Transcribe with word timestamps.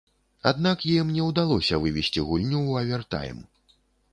Аднак 0.51 0.85
ім 0.93 1.11
не 1.17 1.27
ўдалося 1.27 1.79
вывесці 1.83 2.25
гульню 2.31 2.59
ў 2.71 2.85
авертайм. 2.85 3.37